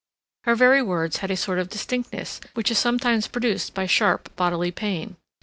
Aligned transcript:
Her 0.45 0.55
very 0.55 0.81
words 0.81 1.17
had 1.17 1.29
a 1.29 1.37
sort 1.37 1.59
of 1.59 1.69
distinctness 1.69 2.41
which 2.55 2.71
is 2.71 2.79
sometimes 2.79 3.27
produced 3.27 3.75
by 3.75 3.85
sharp, 3.85 4.35
bodily 4.35 4.71
pain. 4.71 5.15